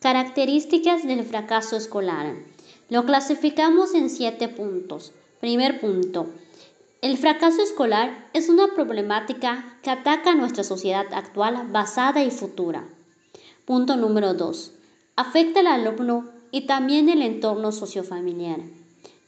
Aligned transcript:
Características 0.00 1.06
del 1.06 1.24
fracaso 1.24 1.76
escolar. 1.76 2.34
Lo 2.88 3.04
clasificamos 3.04 3.92
en 3.92 4.08
siete 4.08 4.48
puntos. 4.48 5.12
Primer 5.40 5.78
punto. 5.78 6.30
El 7.02 7.18
fracaso 7.18 7.60
escolar 7.60 8.30
es 8.32 8.48
una 8.48 8.68
problemática 8.68 9.76
que 9.82 9.90
ataca 9.90 10.34
nuestra 10.34 10.64
sociedad 10.64 11.04
actual 11.12 11.68
basada 11.70 12.24
y 12.24 12.30
futura. 12.30 12.88
Punto 13.66 13.96
número 13.96 14.32
2. 14.32 14.72
Afecta 15.16 15.60
al 15.60 15.66
alumno 15.66 16.30
y 16.50 16.62
también 16.62 17.10
el 17.10 17.20
entorno 17.20 17.70
sociofamiliar. 17.70 18.60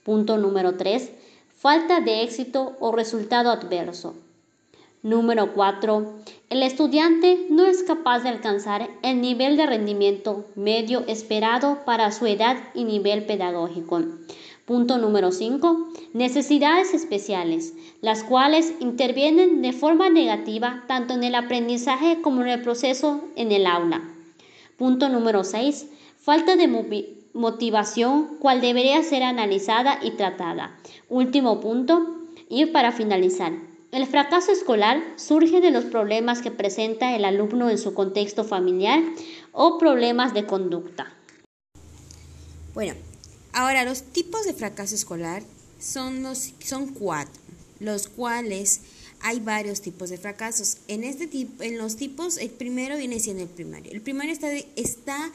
Punto 0.05 0.39
número 0.39 0.79
3. 0.79 1.13
Falta 1.55 2.01
de 2.01 2.23
éxito 2.23 2.79
o 2.81 2.93
resultado 2.93 3.51
adverso. 3.51 4.15
Número 5.03 5.53
4. 5.53 6.15
El 6.49 6.63
estudiante 6.63 7.47
no 7.51 7.67
es 7.67 7.83
capaz 7.83 8.21
de 8.21 8.29
alcanzar 8.29 8.89
el 9.03 9.21
nivel 9.21 9.57
de 9.57 9.67
rendimiento 9.67 10.45
medio 10.55 11.05
esperado 11.09 11.81
para 11.85 12.13
su 12.13 12.25
edad 12.27 12.57
y 12.73 12.85
nivel 12.85 13.27
pedagógico. 13.27 14.01
Punto 14.65 14.99
número 14.99 15.33
5. 15.33 15.89
Necesidades 16.13 16.95
especiales, 16.95 17.75
las 18.01 18.23
cuales 18.23 18.75
intervienen 18.79 19.61
de 19.61 19.73
forma 19.73 20.09
negativa 20.09 20.85
tanto 20.87 21.15
en 21.15 21.25
el 21.25 21.35
aprendizaje 21.35 22.21
como 22.23 22.43
en 22.43 22.49
el 22.49 22.63
proceso 22.63 23.25
en 23.35 23.51
el 23.51 23.67
aula. 23.67 24.09
Punto 24.79 25.09
número 25.09 25.43
6. 25.43 25.89
Falta 26.17 26.55
de 26.55 26.69
motivación, 27.33 28.37
cual 28.39 28.61
debería 28.61 29.03
ser 29.03 29.25
analizada 29.25 29.99
y 30.01 30.13
tratada. 30.13 30.79
Último 31.09 31.59
punto. 31.59 32.19
Y 32.49 32.67
para 32.67 32.93
finalizar, 32.93 33.53
el 33.93 34.07
fracaso 34.07 34.53
escolar 34.53 35.03
surge 35.17 35.61
de 35.61 35.71
los 35.71 35.85
problemas 35.85 36.41
que 36.41 36.51
presenta 36.51 37.15
el 37.15 37.27
alumno 37.27 37.69
en 37.69 37.77
su 37.77 37.93
contexto 37.93 38.43
familiar 38.43 39.01
o 39.53 39.79
problemas 39.79 40.33
de 40.33 40.47
conducta. 40.47 41.15
Bueno, 42.73 42.95
ahora 43.53 43.85
los 43.85 44.03
tipos 44.03 44.47
de 44.47 44.55
fracaso 44.55 44.95
escolar 44.95 45.43
son, 45.79 46.23
los, 46.23 46.55
son 46.65 46.89
cuatro, 46.95 47.39
los 47.81 48.09
cuales 48.09 48.81
hay 49.21 49.41
varios 49.41 49.83
tipos 49.83 50.09
de 50.09 50.17
fracasos. 50.17 50.79
En, 50.89 51.05
este 51.05 51.27
tipo, 51.27 51.63
en 51.63 51.77
los 51.77 51.97
tipos, 51.97 52.39
el 52.39 52.49
primero 52.49 52.97
viene 52.97 53.21
siendo 53.21 53.43
el 53.43 53.51
primario. 53.51 53.93
El 53.93 54.01
primario 54.01 54.33
está, 54.33 54.51
está 54.75 55.31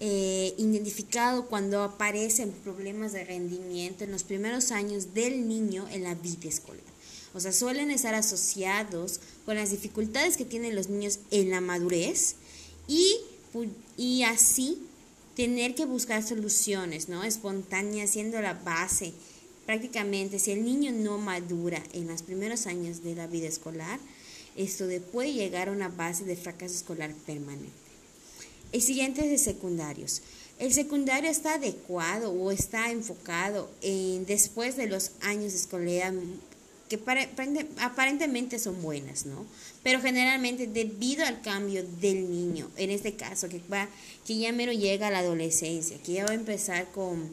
eh, 0.00 0.54
identificado 0.56 1.48
cuando 1.48 1.82
aparecen 1.82 2.50
problemas 2.64 3.12
de 3.12 3.24
rendimiento 3.24 4.04
en 4.04 4.10
los 4.10 4.24
primeros 4.24 4.72
años 4.72 5.12
del 5.12 5.46
niño 5.46 5.86
en 5.90 6.04
la 6.04 6.14
vida 6.14 6.48
escolar. 6.48 6.89
O 7.34 7.40
sea, 7.40 7.52
suelen 7.52 7.90
estar 7.90 8.14
asociados 8.14 9.20
con 9.44 9.56
las 9.56 9.70
dificultades 9.70 10.36
que 10.36 10.44
tienen 10.44 10.74
los 10.74 10.88
niños 10.88 11.20
en 11.30 11.50
la 11.50 11.60
madurez 11.60 12.34
y, 12.88 13.16
y 13.96 14.24
así 14.24 14.78
tener 15.36 15.74
que 15.74 15.84
buscar 15.84 16.26
soluciones, 16.26 17.08
¿no? 17.08 17.22
Espontáneas, 17.22 18.10
siendo 18.10 18.40
la 18.40 18.54
base. 18.54 19.12
Prácticamente, 19.64 20.38
si 20.38 20.50
el 20.50 20.64
niño 20.64 20.90
no 20.92 21.18
madura 21.18 21.82
en 21.92 22.08
los 22.08 22.22
primeros 22.22 22.66
años 22.66 23.04
de 23.04 23.14
la 23.14 23.28
vida 23.28 23.46
escolar, 23.46 24.00
esto 24.56 24.86
puede 25.12 25.32
llegar 25.32 25.68
a 25.68 25.72
una 25.72 25.88
base 25.88 26.24
de 26.24 26.36
fracaso 26.36 26.74
escolar 26.74 27.14
permanente. 27.26 27.70
El 28.72 28.82
siguiente 28.82 29.22
es 29.22 29.30
de 29.30 29.38
secundarios. 29.38 30.22
El 30.58 30.72
secundario 30.72 31.30
está 31.30 31.54
adecuado 31.54 32.30
o 32.32 32.50
está 32.50 32.90
enfocado 32.90 33.70
en 33.80 34.26
después 34.26 34.76
de 34.76 34.88
los 34.88 35.12
años 35.22 35.52
de 35.52 35.58
escolaridad 35.58 36.12
que 36.90 36.98
aparentemente 37.78 38.58
son 38.58 38.82
buenas, 38.82 39.24
¿no? 39.24 39.46
Pero 39.84 40.00
generalmente 40.00 40.66
debido 40.66 41.24
al 41.24 41.40
cambio 41.40 41.84
del 41.84 42.28
niño, 42.28 42.68
en 42.76 42.90
este 42.90 43.14
caso, 43.14 43.48
que, 43.48 43.62
va, 43.72 43.88
que 44.26 44.36
ya 44.36 44.52
mero 44.52 44.72
llega 44.72 45.06
a 45.06 45.10
la 45.12 45.20
adolescencia, 45.20 45.98
que 46.02 46.14
ya 46.14 46.24
va 46.24 46.32
a 46.32 46.34
empezar 46.34 46.90
con, 46.90 47.30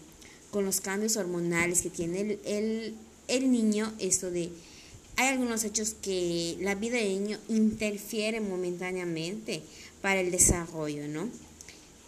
los 0.54 0.82
cambios 0.82 1.18
hormonales 1.18 1.84
que 1.84 1.92
tiene 1.92 2.40
el, 2.44 2.96
el, 3.28 3.52
niño, 3.52 3.94
esto 4.00 4.32
de, 4.32 4.50
hay 5.16 5.28
algunos 5.28 5.64
hechos 5.64 5.96
que 6.02 6.58
la 6.62 6.74
vida 6.74 6.98
del 6.98 7.10
niño 7.10 7.40
interfiere 7.48 8.42
momentáneamente 8.42 9.62
para 10.02 10.20
el 10.20 10.32
desarrollo, 10.32 11.08
¿no? 11.08 11.30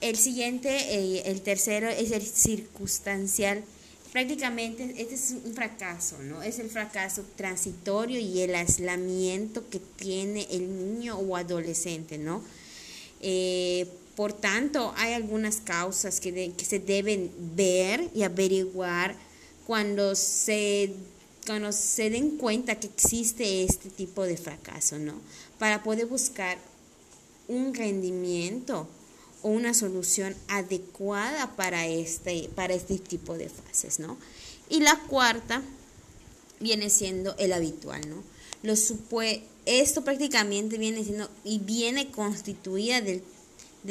El 0.01 0.15
siguiente, 0.15 0.69
eh, 0.69 1.23
el 1.25 1.41
tercero, 1.41 1.89
es 1.89 2.09
el 2.09 2.23
circunstancial 2.23 3.63
prácticamente 4.11 4.95
este 4.97 5.15
es 5.15 5.35
un 5.45 5.53
fracaso, 5.53 6.17
¿no? 6.19 6.41
Es 6.41 6.59
el 6.59 6.69
fracaso 6.69 7.23
transitorio 7.35 8.19
y 8.19 8.41
el 8.41 8.55
aislamiento 8.55 9.69
que 9.69 9.79
tiene 9.79 10.47
el 10.51 10.67
niño 10.67 11.17
o 11.17 11.35
adolescente, 11.35 12.17
¿no? 12.17 12.41
Eh, 13.21 13.87
por 14.15 14.33
tanto, 14.33 14.93
hay 14.97 15.13
algunas 15.13 15.57
causas 15.57 16.19
que, 16.19 16.51
que, 16.51 16.65
se 16.65 16.79
deben 16.79 17.31
ver 17.55 18.09
y 18.13 18.23
averiguar 18.23 19.15
cuando 19.65 20.15
se, 20.15 20.93
cuando 21.45 21.71
se 21.71 22.09
den 22.09 22.37
cuenta 22.37 22.79
que 22.79 22.87
existe 22.87 23.63
este 23.63 23.89
tipo 23.89 24.23
de 24.23 24.35
fracaso, 24.35 24.97
¿no? 24.97 25.13
Para 25.57 25.83
poder 25.83 26.07
buscar 26.07 26.57
un 27.47 27.73
rendimiento 27.73 28.87
una 29.41 29.73
solución 29.73 30.35
adecuada 30.47 31.55
para 31.55 31.87
este, 31.87 32.49
para 32.55 32.73
este 32.73 32.97
tipo 32.99 33.37
de 33.37 33.49
fases, 33.49 33.99
¿no? 33.99 34.17
Y 34.69 34.81
la 34.81 34.99
cuarta 35.07 35.61
viene 36.59 36.89
siendo 36.89 37.35
el 37.37 37.53
habitual, 37.53 38.01
¿no? 38.09 38.23
Esto 39.65 40.03
prácticamente 40.03 40.77
viene 40.77 41.03
siendo 41.03 41.29
y 41.43 41.59
viene 41.59 42.11
constituida 42.11 43.01
de 43.01 43.21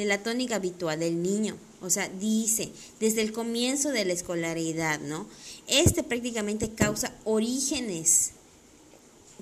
la 0.05 0.21
tónica 0.21 0.55
habitual 0.55 0.99
del 0.99 1.21
niño. 1.21 1.57
O 1.81 1.89
sea, 1.89 2.09
dice, 2.09 2.71
desde 2.99 3.21
el 3.21 3.31
comienzo 3.31 3.89
de 3.89 4.05
la 4.05 4.13
escolaridad, 4.13 4.99
¿no? 4.99 5.27
Este 5.67 6.03
prácticamente 6.03 6.69
causa 6.71 7.15
orígenes 7.23 8.33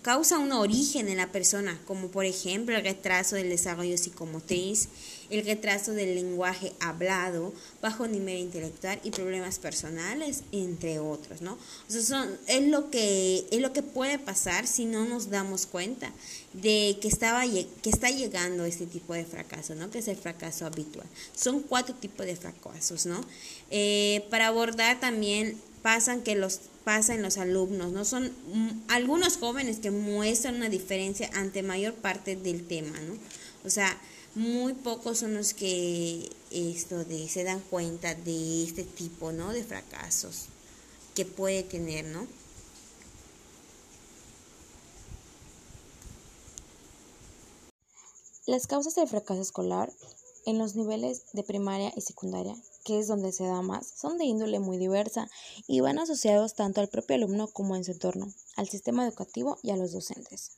causa 0.07 0.40
un 0.40 0.53
origen 0.53 1.09
en 1.09 1.17
la 1.17 1.34
persona, 1.34 1.78
como 1.85 2.07
por 2.07 2.23
ejemplo 2.23 2.78
el 2.78 2.84
retraso 2.84 3.35
del 3.35 3.50
desarrollo 3.50 3.97
psicomotriz, 3.97 4.88
el 5.29 5.45
retraso 5.45 5.93
del 5.93 6.15
lenguaje 6.15 6.73
hablado, 6.79 7.53
bajo 7.81 8.07
nivel 8.07 8.38
intelectual 8.38 8.99
y 9.03 9.11
problemas 9.11 9.59
personales, 9.59 10.43
entre 10.51 10.99
otros, 10.99 11.41
¿no? 11.41 11.53
O 11.53 11.91
sea, 11.91 12.01
son, 12.01 12.38
es, 12.47 12.67
lo 12.67 12.89
que, 12.89 13.45
es 13.51 13.61
lo 13.61 13.73
que 13.73 13.81
puede 13.81 14.19
pasar 14.19 14.67
si 14.67 14.85
no 14.85 15.05
nos 15.05 15.29
damos 15.29 15.66
cuenta 15.66 16.11
de 16.53 16.97
que, 17.01 17.07
estaba, 17.07 17.43
que 17.45 17.89
está 17.89 18.09
llegando 18.09 18.66
este 18.66 18.85
tipo 18.85 19.13
de 19.13 19.25
fracaso, 19.25 19.75
¿no? 19.75 19.89
Que 19.89 19.99
es 19.99 20.07
el 20.07 20.17
fracaso 20.17 20.66
habitual. 20.66 21.07
Son 21.35 21.61
cuatro 21.61 21.95
tipos 21.95 22.25
de 22.25 22.35
fracasos, 22.35 23.05
¿no? 23.05 23.21
Eh, 23.69 24.25
para 24.29 24.47
abordar 24.47 24.99
también 24.99 25.57
pasan 25.81 26.21
que 26.21 26.35
los 26.35 26.61
pasa 26.87 27.13
en 27.13 27.21
los 27.21 27.37
alumnos, 27.37 27.91
¿no? 27.91 28.05
Son 28.05 28.23
mm, 28.23 28.69
algunos 28.87 29.35
jóvenes 29.35 29.79
que 29.79 29.91
muestran 29.91 30.55
una 30.55 30.69
diferencia 30.69 31.29
ante 31.33 31.61
mayor 31.61 31.93
parte 31.95 32.37
del 32.37 32.66
tema, 32.66 32.97
¿no? 33.01 33.17
O 33.66 33.69
sea, 33.69 33.97
muy 34.37 34.73
pocos 34.73 35.17
son 35.17 35.33
los 35.33 35.55
que 35.55 36.29
esto 36.51 37.03
de, 37.03 37.27
se 37.27 37.43
dan 37.43 37.59
cuenta 37.59 38.13
de 38.13 38.63
este 38.63 38.83
tipo, 38.83 39.31
¿no? 39.31 39.51
De 39.51 39.63
fracasos 39.63 40.45
que 41.15 41.25
puede 41.25 41.63
tener, 41.63 42.05
¿no? 42.05 42.27
Las 48.45 48.67
causas 48.67 48.93
del 48.93 49.07
fracaso 49.07 49.41
escolar 49.41 49.91
en 50.45 50.59
los 50.59 50.75
niveles 50.75 51.23
de 51.33 51.41
primaria 51.41 51.91
y 51.95 52.01
secundaria 52.01 52.55
que 52.85 52.99
es 52.99 53.07
donde 53.07 53.33
se 53.33 53.43
da 53.43 53.61
más, 53.61 53.85
son 53.99 54.17
de 54.17 54.23
índole 54.23 54.59
muy 54.59 54.77
diversa 54.77 55.29
y 55.67 55.81
van 55.81 55.99
asociados 55.99 56.53
tanto 56.53 56.79
al 56.79 56.87
propio 56.87 57.17
alumno 57.17 57.49
como 57.49 57.75
en 57.75 57.83
su 57.83 57.91
entorno, 57.91 58.31
al 58.55 58.69
sistema 58.69 59.05
educativo 59.05 59.57
y 59.61 59.71
a 59.71 59.75
los 59.75 59.91
docentes. 59.91 60.51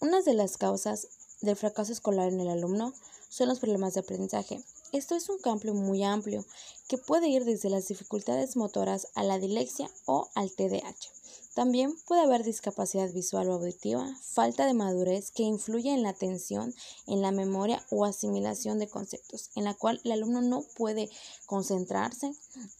Una 0.00 0.20
de 0.22 0.34
las 0.34 0.56
causas 0.56 1.06
del 1.40 1.56
fracaso 1.56 1.92
escolar 1.92 2.28
en 2.28 2.40
el 2.40 2.48
alumno 2.48 2.92
son 3.28 3.48
los 3.48 3.60
problemas 3.60 3.94
de 3.94 4.00
aprendizaje. 4.00 4.62
Esto 4.92 5.14
es 5.14 5.28
un 5.28 5.38
campo 5.38 5.72
muy 5.72 6.02
amplio 6.02 6.44
que 6.88 6.98
puede 6.98 7.28
ir 7.28 7.44
desde 7.44 7.70
las 7.70 7.86
dificultades 7.86 8.56
motoras 8.56 9.06
a 9.14 9.22
la 9.22 9.38
dilexia 9.38 9.88
o 10.04 10.28
al 10.34 10.50
TDAH. 10.50 11.20
También 11.54 11.94
puede 12.06 12.22
haber 12.22 12.44
discapacidad 12.44 13.12
visual 13.12 13.48
o 13.48 13.54
auditiva, 13.54 14.16
falta 14.22 14.66
de 14.66 14.74
madurez 14.74 15.30
que 15.30 15.42
influye 15.42 15.92
en 15.92 16.02
la 16.02 16.10
atención, 16.10 16.74
en 17.06 17.22
la 17.22 17.32
memoria 17.32 17.84
o 17.90 18.04
asimilación 18.04 18.78
de 18.78 18.88
conceptos, 18.88 19.50
en 19.56 19.64
la 19.64 19.74
cual 19.74 20.00
el 20.04 20.12
alumno 20.12 20.42
no 20.42 20.62
puede 20.76 21.10
concentrarse 21.46 22.32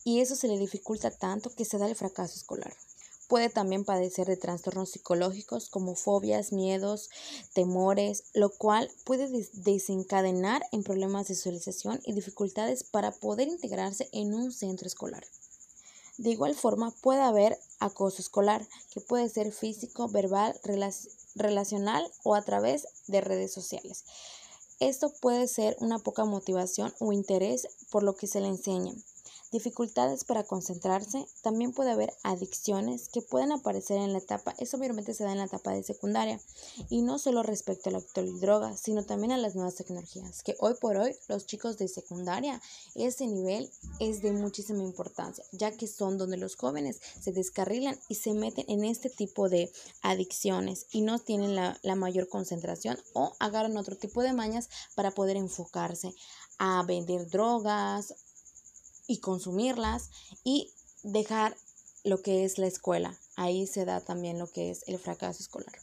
y 0.03 0.19
eso 0.21 0.35
se 0.35 0.47
le 0.47 0.57
dificulta 0.57 1.11
tanto 1.11 1.49
que 1.49 1.65
se 1.65 1.77
da 1.77 1.87
el 1.87 1.95
fracaso 1.95 2.35
escolar. 2.35 2.73
Puede 3.31 3.47
también 3.47 3.85
padecer 3.85 4.27
de 4.27 4.35
trastornos 4.35 4.89
psicológicos 4.89 5.69
como 5.69 5.95
fobias, 5.95 6.51
miedos, 6.51 7.09
temores, 7.53 8.25
lo 8.33 8.49
cual 8.49 8.91
puede 9.05 9.29
desencadenar 9.53 10.63
en 10.73 10.83
problemas 10.83 11.29
de 11.29 11.35
socialización 11.35 12.01
y 12.03 12.11
dificultades 12.11 12.83
para 12.83 13.13
poder 13.13 13.47
integrarse 13.47 14.09
en 14.11 14.33
un 14.33 14.51
centro 14.51 14.85
escolar. 14.85 15.23
De 16.17 16.31
igual 16.31 16.55
forma, 16.55 16.91
puede 16.99 17.21
haber 17.21 17.57
acoso 17.79 18.21
escolar, 18.21 18.67
que 18.93 18.99
puede 18.99 19.29
ser 19.29 19.53
físico, 19.53 20.09
verbal, 20.09 20.53
relacional 21.35 22.11
o 22.23 22.35
a 22.35 22.41
través 22.41 22.85
de 23.07 23.21
redes 23.21 23.53
sociales. 23.53 24.03
Esto 24.81 25.09
puede 25.21 25.47
ser 25.47 25.77
una 25.79 25.99
poca 25.99 26.25
motivación 26.25 26.93
o 26.99 27.13
interés 27.13 27.69
por 27.91 28.03
lo 28.03 28.17
que 28.17 28.27
se 28.27 28.41
le 28.41 28.49
enseña 28.49 28.93
dificultades 29.51 30.23
para 30.23 30.43
concentrarse, 30.43 31.25
también 31.41 31.73
puede 31.73 31.91
haber 31.91 32.13
adicciones 32.23 33.09
que 33.09 33.21
pueden 33.21 33.51
aparecer 33.51 33.97
en 33.97 34.13
la 34.13 34.19
etapa, 34.19 34.55
eso 34.57 34.77
obviamente 34.77 35.13
se 35.13 35.23
da 35.23 35.31
en 35.31 35.39
la 35.39 35.45
etapa 35.45 35.71
de 35.71 35.83
secundaria, 35.83 36.39
y 36.89 37.01
no 37.01 37.19
solo 37.19 37.43
respecto 37.43 37.89
alcohol 37.89 38.27
y 38.27 38.39
droga, 38.39 38.77
sino 38.77 39.03
también 39.03 39.31
a 39.31 39.37
las 39.37 39.55
nuevas 39.55 39.75
tecnologías, 39.75 40.43
que 40.43 40.55
hoy 40.59 40.75
por 40.75 40.97
hoy 40.97 41.15
los 41.27 41.45
chicos 41.45 41.77
de 41.77 41.87
secundaria, 41.87 42.61
ese 42.95 43.27
nivel 43.27 43.69
es 43.99 44.21
de 44.21 44.31
muchísima 44.31 44.83
importancia, 44.83 45.43
ya 45.51 45.71
que 45.71 45.87
son 45.87 46.17
donde 46.17 46.37
los 46.37 46.55
jóvenes 46.55 47.01
se 47.19 47.31
descarrilan 47.31 47.99
y 48.07 48.15
se 48.15 48.33
meten 48.33 48.65
en 48.67 48.85
este 48.85 49.09
tipo 49.09 49.49
de 49.49 49.71
adicciones 50.01 50.85
y 50.91 51.01
no 51.01 51.19
tienen 51.19 51.55
la, 51.55 51.77
la 51.83 51.95
mayor 51.95 52.29
concentración 52.29 52.97
o 53.13 53.33
agarran 53.39 53.77
otro 53.77 53.97
tipo 53.97 54.21
de 54.21 54.33
mañas 54.33 54.69
para 54.95 55.11
poder 55.11 55.37
enfocarse 55.37 56.13
a 56.57 56.83
vender 56.83 57.27
drogas 57.27 58.13
y 59.11 59.17
consumirlas 59.17 60.09
y 60.45 60.71
dejar 61.03 61.57
lo 62.05 62.21
que 62.21 62.45
es 62.45 62.57
la 62.57 62.67
escuela. 62.67 63.17
Ahí 63.35 63.67
se 63.67 63.83
da 63.83 63.99
también 63.99 64.39
lo 64.39 64.47
que 64.47 64.71
es 64.71 64.83
el 64.87 64.97
fracaso 64.99 65.43
escolar. 65.43 65.73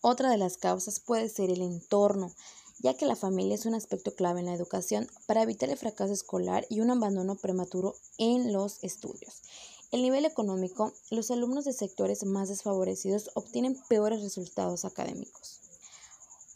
Otra 0.00 0.30
de 0.30 0.38
las 0.38 0.56
causas 0.56 0.98
puede 0.98 1.28
ser 1.28 1.50
el 1.50 1.60
entorno, 1.60 2.32
ya 2.78 2.94
que 2.94 3.04
la 3.04 3.14
familia 3.14 3.54
es 3.54 3.66
un 3.66 3.74
aspecto 3.74 4.14
clave 4.14 4.40
en 4.40 4.46
la 4.46 4.54
educación 4.54 5.06
para 5.26 5.42
evitar 5.42 5.68
el 5.68 5.76
fracaso 5.76 6.14
escolar 6.14 6.66
y 6.70 6.80
un 6.80 6.90
abandono 6.90 7.36
prematuro 7.36 7.94
en 8.16 8.52
los 8.52 8.82
estudios. 8.82 9.42
El 9.90 10.00
nivel 10.00 10.24
económico, 10.24 10.94
los 11.10 11.30
alumnos 11.30 11.66
de 11.66 11.74
sectores 11.74 12.24
más 12.24 12.48
desfavorecidos 12.48 13.30
obtienen 13.34 13.76
peores 13.88 14.22
resultados 14.22 14.86
académicos. 14.86 15.61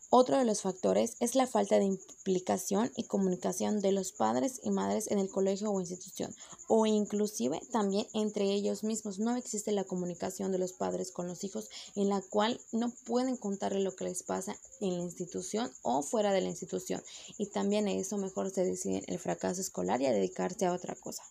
Otro 0.09 0.39
de 0.39 0.45
los 0.45 0.63
factores 0.63 1.17
es 1.19 1.35
la 1.35 1.49
falta 1.49 1.81
de 1.81 1.85
implicación 1.85 2.93
y 2.97 3.05
comunicación 3.05 3.81
de 3.81 3.91
los 3.91 4.13
padres 4.13 4.61
y 4.63 4.71
madres 4.71 5.11
en 5.11 5.19
el 5.19 5.29
colegio 5.29 5.73
o 5.73 5.81
institución, 5.81 6.33
o 6.69 6.87
inclusive 6.87 7.61
también 7.73 8.07
entre 8.15 8.45
ellos 8.45 8.85
mismos. 8.85 9.19
No 9.19 9.35
existe 9.37 9.73
la 9.73 9.83
comunicación 9.83 10.53
de 10.53 10.59
los 10.59 10.73
padres 10.73 11.11
con 11.11 11.27
los 11.27 11.43
hijos 11.43 11.69
en 11.97 12.09
la 12.09 12.23
cual 12.23 12.61
no 12.71 12.93
pueden 13.05 13.37
contarle 13.37 13.81
lo 13.81 13.97
que 13.97 14.05
les 14.05 14.23
pasa 14.23 14.57
en 14.81 14.97
la 14.97 15.03
institución 15.03 15.73
o 15.83 16.03
fuera 16.03 16.33
de 16.33 16.41
la 16.41 16.51
institución. 16.51 17.03
Y 17.37 17.47
también 17.47 17.89
eso 17.89 18.17
mejor 18.17 18.51
se 18.51 18.65
deciden 18.65 19.03
el 19.09 19.19
fracaso 19.19 19.61
escolar 19.61 20.01
y 20.01 20.07
a 20.07 20.13
dedicarse 20.13 20.67
a 20.67 20.73
otra 20.73 20.95
cosa. 20.95 21.25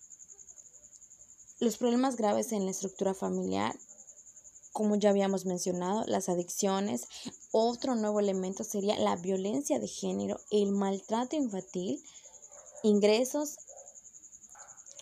Los 1.61 1.77
problemas 1.77 2.17
graves 2.17 2.51
en 2.51 2.65
la 2.65 2.71
estructura 2.71 3.13
familiar 3.13 3.73
como 4.75 4.97
ya 4.97 5.11
habíamos 5.11 5.45
mencionado, 5.45 6.03
las 6.05 6.27
adicciones. 6.27 7.07
Otro 7.53 7.95
nuevo 7.95 8.19
elemento 8.19 8.65
sería 8.65 8.99
la 8.99 9.15
violencia 9.15 9.79
de 9.79 9.87
género, 9.87 10.37
el 10.51 10.73
maltrato 10.73 11.37
infantil, 11.37 12.03
ingresos, 12.83 13.55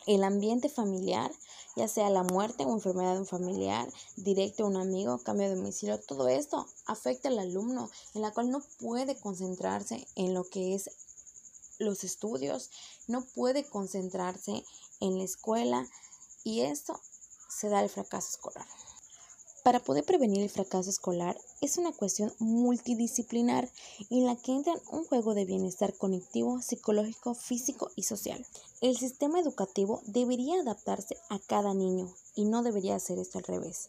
el 0.06 0.24
ambiente 0.24 0.70
familiar, 0.70 1.32
ya 1.76 1.88
sea 1.88 2.12
la 2.12 2.22
muerte 2.22 2.66
o 2.66 2.72
enfermedad 2.72 3.14
de 3.14 3.22
un 3.22 3.26
familiar, 3.26 3.92
directo 4.16 4.64
a 4.64 4.68
un 4.68 4.78
amigo, 4.78 5.18
cambio 5.24 5.50
de 5.50 5.56
domicilio, 5.56 6.00
todo 6.00 6.28
esto 6.28 6.68
afecta 6.86 7.30
al 7.30 7.40
alumno, 7.40 7.90
en 8.14 8.22
la 8.22 8.30
cual 8.30 8.52
no 8.52 8.62
puede 8.80 9.16
concentrarse 9.16 10.08
en 10.14 10.36
lo 10.36 10.44
que 10.44 10.76
es 10.76 10.92
los 11.80 12.04
estudios, 12.04 12.70
no 13.08 13.26
puede 13.26 13.64
concentrarse 13.64 14.64
en 15.00 15.18
la 15.18 15.24
escuela 15.24 15.90
y 16.44 16.62
esto 16.62 17.02
se 17.50 17.70
da 17.70 17.82
el 17.82 17.90
fracaso 17.90 18.30
escolar. 18.30 18.68
Para 19.64 19.80
poder 19.80 20.04
prevenir 20.04 20.42
el 20.42 20.50
fracaso 20.50 20.90
escolar 20.90 21.40
es 21.62 21.78
una 21.78 21.94
cuestión 21.94 22.34
multidisciplinar 22.40 23.70
en 24.10 24.26
la 24.26 24.36
que 24.36 24.52
entran 24.52 24.78
un 24.92 25.06
juego 25.06 25.34
de 25.34 25.46
bienestar 25.46 25.94
cognitivo, 25.94 26.62
psicológico, 26.62 27.34
físico 27.34 27.90
y 27.96 28.04
social. 28.04 28.46
El 28.82 28.98
sistema 28.98 29.40
educativo 29.40 30.02
debería 30.06 30.60
adaptarse 30.60 31.16
a 31.30 31.40
cada 31.40 31.74
niño 31.74 32.14
y 32.36 32.44
no 32.44 32.62
debería 32.62 32.96
hacer 32.96 33.20
esto 33.20 33.38
al 33.38 33.46
revés. 33.46 33.88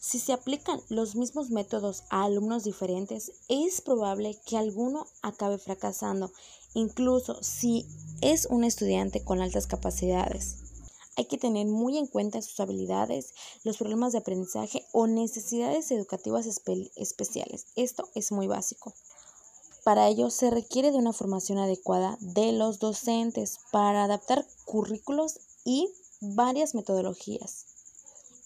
Si 0.00 0.18
se 0.18 0.32
aplican 0.32 0.80
los 0.88 1.16
mismos 1.16 1.50
métodos 1.50 2.04
a 2.08 2.24
alumnos 2.24 2.64
diferentes, 2.64 3.32
es 3.48 3.82
probable 3.82 4.38
que 4.46 4.56
alguno 4.56 5.06
acabe 5.20 5.58
fracasando, 5.58 6.32
incluso 6.72 7.42
si 7.42 7.84
es 8.22 8.46
un 8.46 8.64
estudiante 8.64 9.22
con 9.22 9.42
altas 9.42 9.66
capacidades. 9.66 10.67
Hay 11.18 11.24
que 11.24 11.36
tener 11.36 11.66
muy 11.66 11.98
en 11.98 12.06
cuenta 12.06 12.40
sus 12.40 12.60
habilidades, 12.60 13.34
los 13.64 13.76
problemas 13.76 14.12
de 14.12 14.18
aprendizaje 14.18 14.86
o 14.92 15.08
necesidades 15.08 15.90
educativas 15.90 16.46
especiales. 16.46 17.66
Esto 17.74 18.08
es 18.14 18.30
muy 18.30 18.46
básico. 18.46 18.94
Para 19.82 20.06
ello 20.06 20.30
se 20.30 20.48
requiere 20.48 20.92
de 20.92 20.98
una 20.98 21.12
formación 21.12 21.58
adecuada 21.58 22.16
de 22.20 22.52
los 22.52 22.78
docentes 22.78 23.58
para 23.72 24.04
adaptar 24.04 24.46
currículos 24.64 25.40
y 25.64 25.88
varias 26.20 26.76
metodologías 26.76 27.64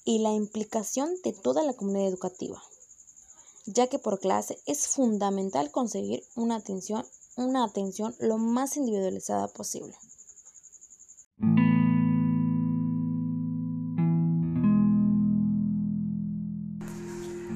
y 0.07 0.21
la 0.21 0.33
implicación 0.33 1.11
de 1.25 1.35
toda 1.35 1.63
la 1.65 1.75
comunidad 1.75 2.09
educativa, 2.09 2.63
ya 3.67 3.87
que 3.89 3.99
por 3.99 4.19
clase 4.19 4.59
es 4.65 4.87
fundamental 4.87 5.71
conseguir 5.71 6.25
una 6.37 6.57
atención, 6.57 7.05
una 7.37 7.65
atención 7.65 8.17
lo 8.19 8.39
más 8.39 8.79
individualizada 8.79 9.49
posible. 9.49 9.95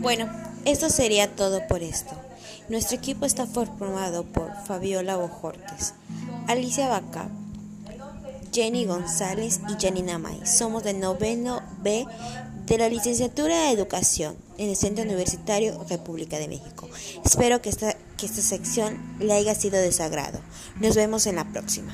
Bueno, 0.07 0.31
eso 0.65 0.89
sería 0.89 1.35
todo 1.35 1.67
por 1.67 1.83
esto. 1.83 2.13
Nuestro 2.69 2.97
equipo 2.97 3.27
está 3.27 3.45
formado 3.45 4.23
por 4.23 4.53
Fabiola 4.65 5.17
Bojortes, 5.17 5.95
Alicia 6.47 6.87
Baca, 6.87 7.29
Jenny 8.53 8.85
González 8.85 9.59
y 9.69 9.83
Janina 9.83 10.19
May. 10.19 10.47
Somos 10.47 10.85
del 10.85 11.01
noveno 11.01 11.61
B 11.83 12.07
de 12.67 12.79
la 12.79 12.89
licenciatura 12.89 13.63
de 13.63 13.73
Educación 13.73 14.37
en 14.59 14.71
el 14.71 14.77
Centro 14.77 15.03
Universitario 15.03 15.85
República 15.91 16.39
de 16.39 16.47
México. 16.47 16.89
Espero 17.25 17.61
que 17.61 17.71
esta, 17.71 17.97
que 18.17 18.27
esta 18.27 18.43
sección 18.43 19.17
le 19.19 19.33
haya 19.33 19.57
sido 19.57 19.81
de 19.81 19.91
sagrado. 19.91 20.39
Nos 20.79 20.95
vemos 20.95 21.27
en 21.27 21.35
la 21.35 21.47
próxima. 21.47 21.93